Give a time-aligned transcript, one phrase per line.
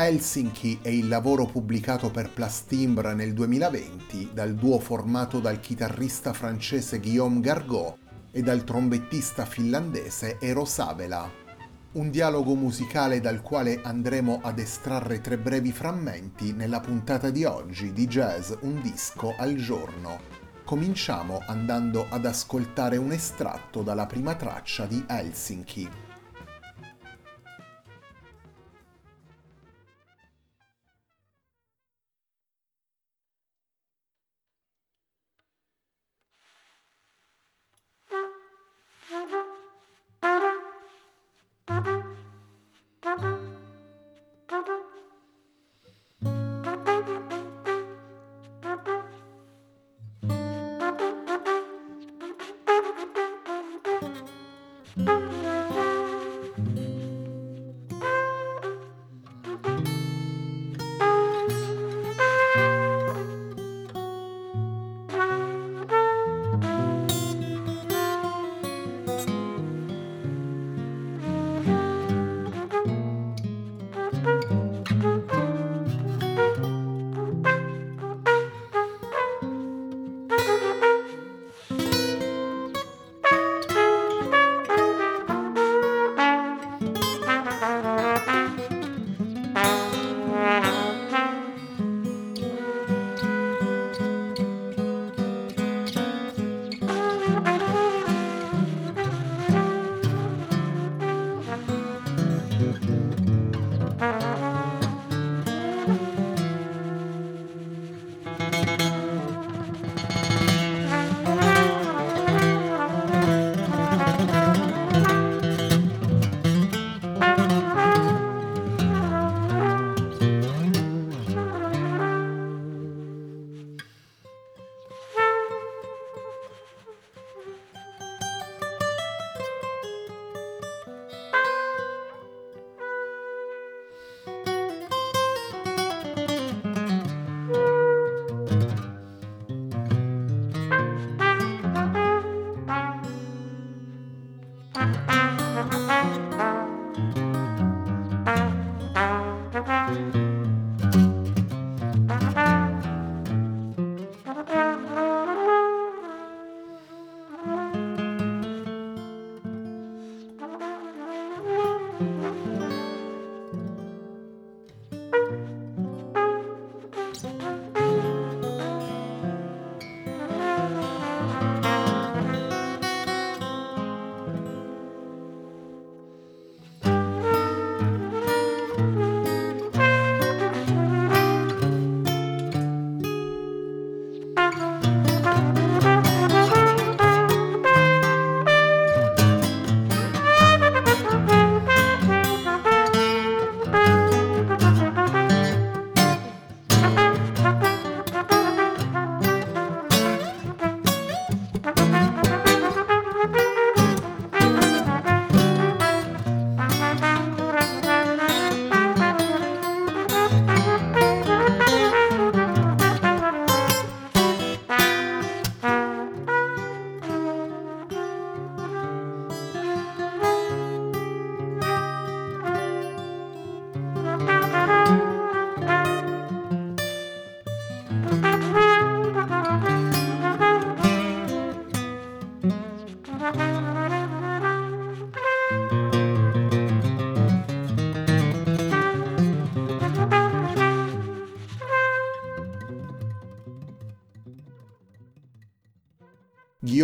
[0.00, 7.00] Helsinki è il lavoro pubblicato per Plastimbre nel 2020 dal duo formato dal chitarrista francese
[7.00, 7.96] Guillaume Gargot
[8.30, 11.28] e dal trombettista finlandese Eero Savela.
[11.94, 17.92] Un dialogo musicale dal quale andremo ad estrarre tre brevi frammenti nella puntata di oggi
[17.92, 20.20] di Jazz Un disco al giorno.
[20.64, 26.07] Cominciamo andando ad ascoltare un estratto dalla prima traccia di Helsinki.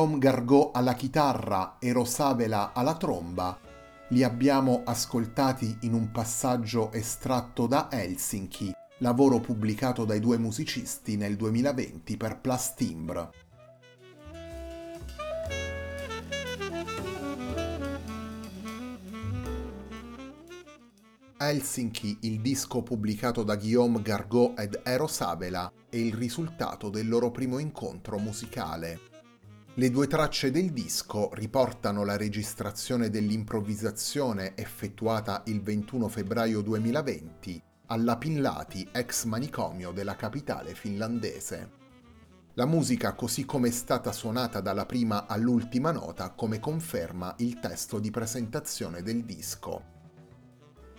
[0.00, 3.58] Guillaume Gargot alla chitarra e Rosavela alla tromba,
[4.08, 11.36] li abbiamo ascoltati in un passaggio estratto da Helsinki, lavoro pubblicato dai due musicisti nel
[11.36, 13.30] 2020 per Plus Timbre.
[21.36, 27.30] Helsinki, il disco pubblicato da Guillaume Gargot ed Eros Abela, è il risultato del loro
[27.30, 29.09] primo incontro musicale.
[29.74, 38.16] Le due tracce del disco riportano la registrazione dell'improvvisazione effettuata il 21 febbraio 2020 alla
[38.16, 41.70] Pinlati, ex manicomio della capitale finlandese.
[42.54, 48.00] La musica così come è stata suonata dalla prima all'ultima nota come conferma il testo
[48.00, 49.99] di presentazione del disco.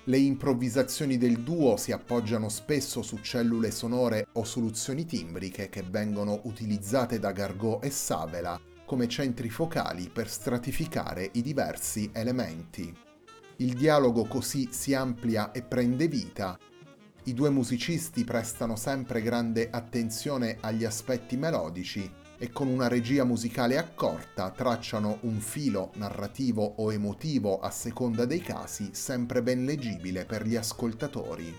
[0.05, 6.41] Le improvvisazioni del duo si appoggiano spesso su cellule sonore o soluzioni timbriche che vengono
[6.45, 12.91] utilizzate da Gargot e Savela come centri focali per stratificare i diversi elementi.
[13.57, 16.57] Il dialogo così si amplia e prende vita.
[17.25, 23.77] I due musicisti prestano sempre grande attenzione agli aspetti melodici e con una regia musicale
[23.77, 30.47] accorta tracciano un filo narrativo o emotivo a seconda dei casi sempre ben leggibile per
[30.47, 31.55] gli ascoltatori.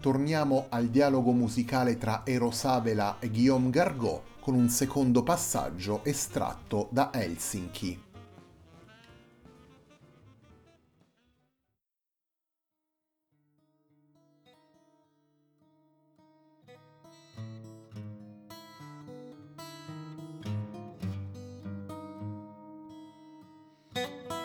[0.00, 7.12] Torniamo al dialogo musicale tra Erosavela e Guillaume Gargot con un secondo passaggio estratto da
[7.12, 8.13] Helsinki.
[24.04, 24.43] うん。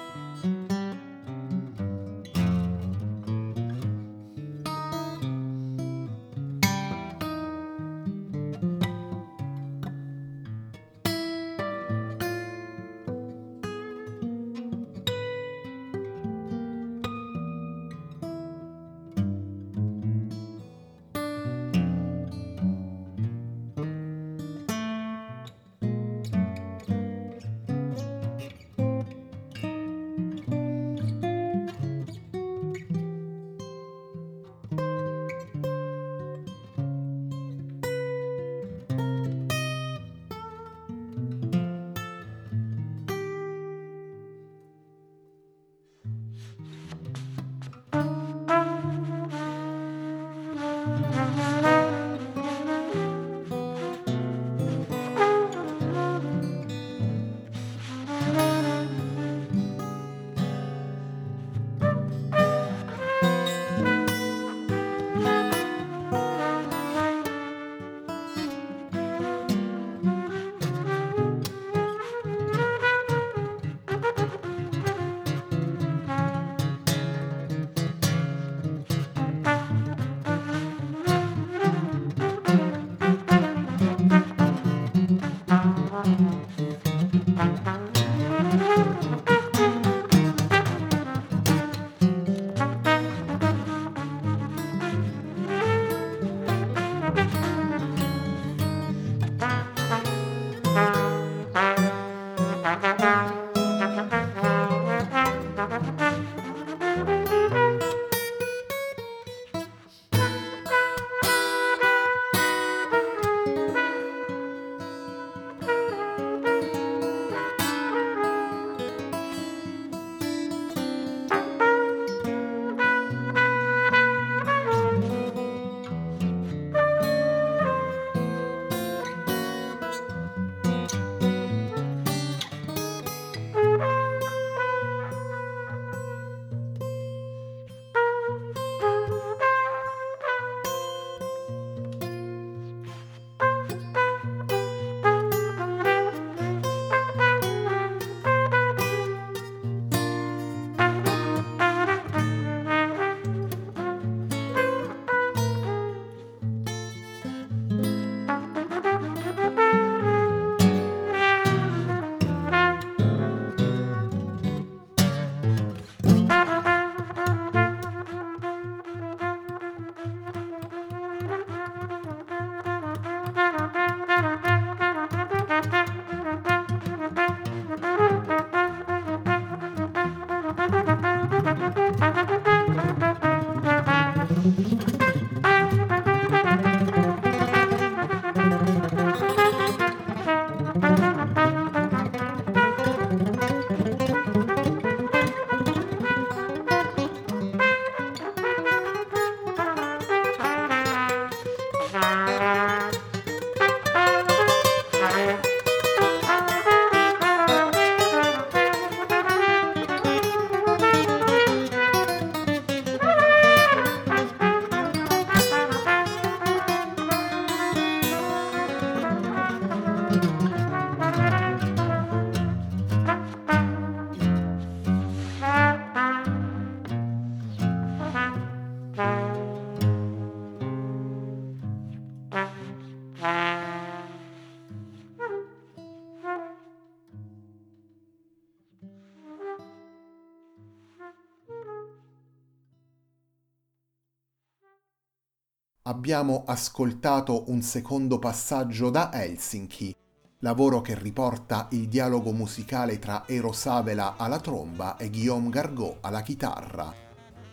[245.90, 249.96] Abbiamo ascoltato un secondo passaggio da Helsinki,
[250.42, 256.22] lavoro che riporta il dialogo musicale tra Eero Savela alla tromba e Guillaume Gargot alla
[256.22, 256.94] chitarra.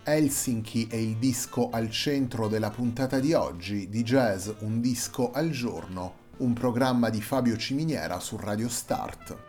[0.05, 5.49] Helsinki è il disco al centro della puntata di oggi di Jazz Un disco al
[5.49, 9.46] giorno, un programma di Fabio Ciminiera su Radio Start.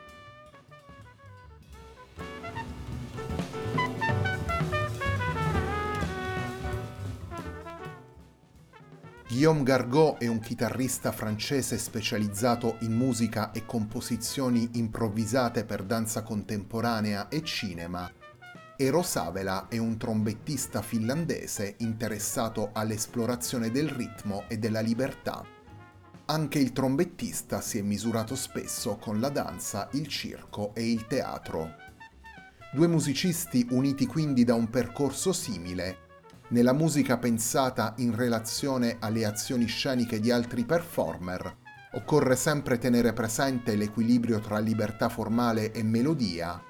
[9.37, 17.27] Guillaume Gargot è un chitarrista francese specializzato in musica e composizioni improvvisate per danza contemporanea
[17.27, 18.11] e cinema.
[18.75, 25.45] E Rosavela è un trombettista finlandese interessato all'esplorazione del ritmo e della libertà.
[26.25, 31.75] Anche il trombettista si è misurato spesso con la danza, il circo e il teatro.
[32.73, 36.05] Due musicisti uniti quindi da un percorso simile
[36.49, 41.57] nella musica pensata in relazione alle azioni sceniche di altri performer,
[41.93, 46.61] occorre sempre tenere presente l'equilibrio tra libertà formale e melodia,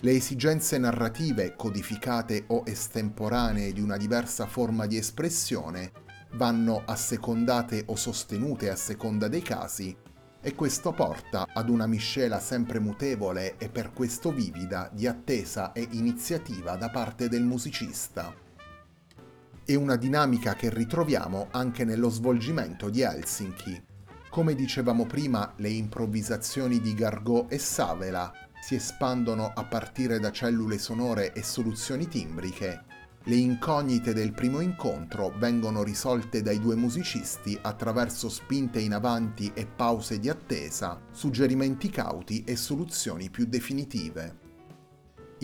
[0.00, 5.90] le esigenze narrative codificate o estemporanee di una diversa forma di espressione
[6.34, 9.96] vanno assecondate o sostenute a seconda dei casi
[10.40, 15.88] e questo porta ad una miscela sempre mutevole e per questo vivida di attesa e
[15.92, 18.42] iniziativa da parte del musicista
[19.64, 23.82] e una dinamica che ritroviamo anche nello svolgimento di Helsinki.
[24.30, 30.78] Come dicevamo prima, le improvvisazioni di Gargot e Savela si espandono a partire da cellule
[30.78, 32.84] sonore e soluzioni timbriche.
[33.24, 39.66] Le incognite del primo incontro vengono risolte dai due musicisti attraverso spinte in avanti e
[39.66, 44.43] pause di attesa, suggerimenti cauti e soluzioni più definitive.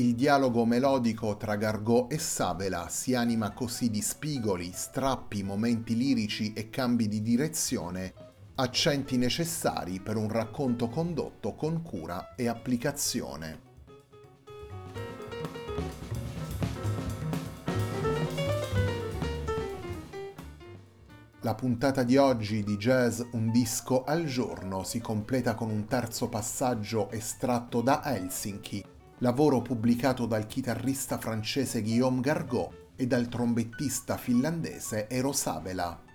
[0.01, 6.55] Il dialogo melodico tra Gargot e Savela si anima così di spigoli, strappi, momenti lirici
[6.55, 8.15] e cambi di direzione,
[8.55, 13.61] accenti necessari per un racconto condotto con cura e applicazione.
[21.43, 26.31] La puntata di oggi di Jazz Un disco al giorno si completa con un terzo
[26.31, 28.90] passaggio estratto da Helsinki,
[29.23, 36.10] lavoro pubblicato dal chitarrista francese Guillaume Gargot e dal trombettista finlandese Eero Savela.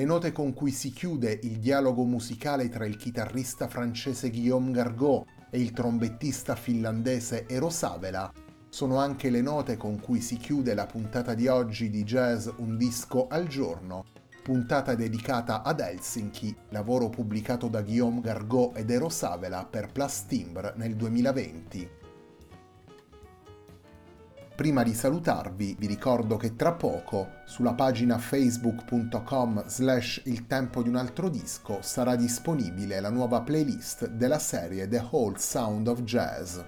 [0.00, 5.26] Le note con cui si chiude il dialogo musicale tra il chitarrista francese Guillaume Gargot
[5.50, 8.32] e il trombettista finlandese Eero Savela
[8.70, 12.78] sono anche le note con cui si chiude la puntata di oggi di Jazz Un
[12.78, 14.06] disco al giorno,
[14.42, 20.72] puntata dedicata ad Helsinki, lavoro pubblicato da Guillaume Gargot ed Eero Savela per Plus Timbre
[20.76, 21.99] nel 2020.
[24.60, 30.90] Prima di salutarvi vi ricordo che tra poco sulla pagina facebook.com slash il tempo di
[30.90, 36.58] un altro disco sarà disponibile la nuova playlist della serie The Whole Sound of Jazz.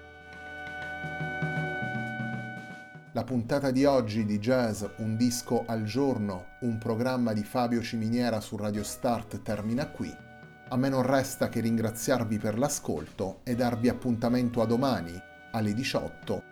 [3.12, 8.40] La puntata di oggi di Jazz Un disco al giorno, un programma di Fabio Ciminiera
[8.40, 10.11] su Radio Start termina qui.
[10.68, 15.12] A me non resta che ringraziarvi per l'ascolto e darvi appuntamento a domani
[15.50, 16.51] alle 18